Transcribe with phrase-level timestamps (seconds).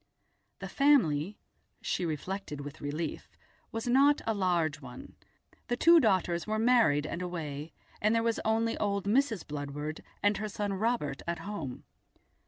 [0.57, 1.37] The family,
[1.79, 3.29] she reflected with relief,
[3.71, 5.13] was not a large one;
[5.67, 9.45] the two daughters were married and away, there was only old Mrs.
[9.47, 11.83] Bludward and her son Robert at home.